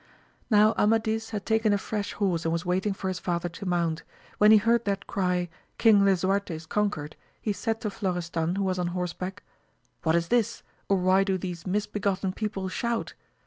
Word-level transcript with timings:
Now 0.49 0.73
Amadis 0.79 1.29
had 1.29 1.45
taken 1.45 1.73
a 1.73 1.77
fresh 1.77 2.13
horse 2.13 2.43
and* 2.43 2.51
was 2.51 2.65
waiting 2.65 2.91
for 2.91 3.07
his 3.07 3.19
father 3.19 3.47
to 3.49 3.67
mount. 3.67 4.01
When 4.39 4.49
he 4.49 4.57
heard 4.57 4.83
that 4.85 5.05
cry, 5.05 5.47
King 5.77 6.03
Lisuarte 6.03 6.55
is 6.55 6.65
conquered! 6.65 7.15
he 7.39 7.53
said 7.53 7.79
to 7.81 7.91
Florestan, 7.91 8.55
who 8.55 8.63
was 8.63 8.79
on 8.79 8.87
horseback, 8.97 9.43
What 10.01 10.15
is 10.15 10.29
this, 10.29 10.63
or 10.89 10.97
why 10.97 11.23
do 11.23 11.37
these 11.37 11.67
misbegotten 11.67 12.33
people 12.33 12.67
shout? 12.67 13.13